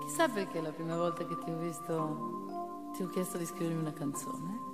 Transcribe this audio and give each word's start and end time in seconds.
Chissà 0.00 0.28
perché 0.28 0.60
la 0.60 0.70
prima 0.70 0.96
volta 0.96 1.24
che 1.24 1.38
ti 1.38 1.50
ho 1.50 1.56
visto 1.58 2.36
ti 2.92 3.02
ho 3.02 3.08
chiesto 3.08 3.38
di 3.38 3.46
scrivermi 3.46 3.80
una 3.80 3.92
canzone. 3.92 4.66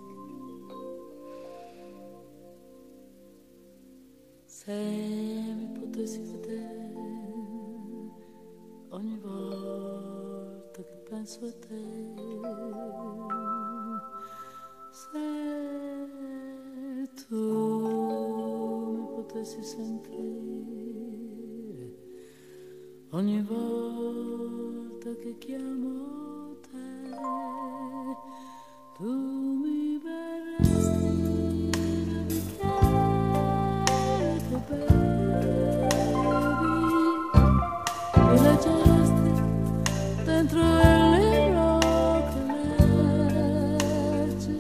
Se 4.45 4.73
mi 4.73 5.79
potessi 5.79 6.21
vedere 6.21 6.93
ogni 8.89 9.19
volta 9.19 10.83
che 10.83 10.97
penso 11.09 11.45
a 11.45 11.53
te, 11.53 11.85
se 14.91 15.19
tu 17.29 17.37
mi 18.97 19.07
potessi 19.17 19.63
sentire 19.63 20.15
ogni 23.11 23.43
volta 23.43 24.64
che 25.13 25.37
chiamo 25.37 26.57
te, 26.63 26.89
tu 28.97 29.05
mi 29.05 30.01
verresti 30.03 31.71
che 34.49 34.59
bevi 34.67 35.05
e 38.17 38.41
leggeresti 38.41 39.33
dentro 40.25 40.59
il 40.61 40.65
libro 41.21 41.69
che 42.31 42.41
leggi 44.25 44.57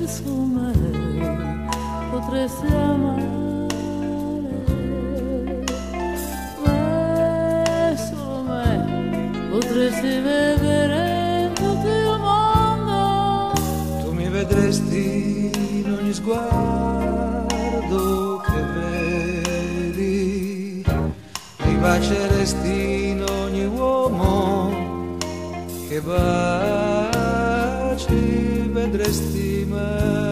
e 0.00 0.06
su 0.06 0.28
me 0.28 0.72
potresti 2.10 2.89
potresti 9.80 10.20
vedere 10.20 11.52
tutto 11.54 11.88
il 11.88 12.18
mondo. 12.18 13.52
Tu 14.04 14.12
mi 14.12 14.28
vedresti 14.28 15.50
in 15.78 15.96
ogni 15.98 16.12
sguardo 16.12 17.46
che 18.44 18.62
vedi, 19.48 20.84
mi 21.64 21.74
baceresti 21.76 23.08
in 23.08 23.24
ogni 23.26 23.64
uomo 23.64 25.16
che 25.88 26.02
baci, 26.02 27.38
vedresti 28.70 29.64
me 29.66 30.29